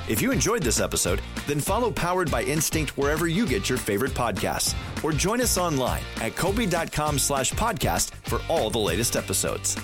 If 0.07 0.21
you 0.21 0.31
enjoyed 0.31 0.63
this 0.63 0.79
episode, 0.79 1.21
then 1.47 1.59
follow 1.59 1.91
Powered 1.91 2.31
by 2.31 2.43
Instinct 2.43 2.97
wherever 2.97 3.27
you 3.27 3.45
get 3.45 3.69
your 3.69 3.77
favorite 3.77 4.13
podcasts, 4.13 4.73
or 5.03 5.11
join 5.11 5.39
us 5.39 5.57
online 5.57 6.01
at 6.19 6.33
Kolbe.com 6.35 7.19
slash 7.19 7.51
podcast 7.51 8.11
for 8.23 8.39
all 8.49 8.71
the 8.71 8.79
latest 8.79 9.15
episodes. 9.15 9.77